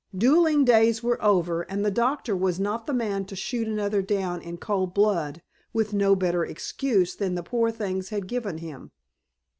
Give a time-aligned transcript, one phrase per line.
[0.17, 4.41] Duelling days were over, and the doctor was not the man to shoot another down
[4.41, 5.43] in cold blood,
[5.73, 8.89] with no better excuse than the poor things had given him.